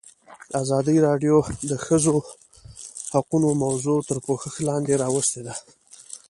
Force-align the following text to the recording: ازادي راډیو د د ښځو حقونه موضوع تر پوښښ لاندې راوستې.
ازادي 0.63 0.95
راډیو 1.07 1.35
د 1.43 1.47
د 1.69 1.73
ښځو 1.85 2.15
حقونه 3.13 3.49
موضوع 3.63 3.97
تر 4.09 4.17
پوښښ 4.25 4.53
لاندې 4.67 4.93
راوستې. 5.03 5.41